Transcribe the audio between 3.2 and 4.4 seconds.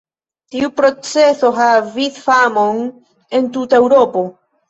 en tuta Eŭropo.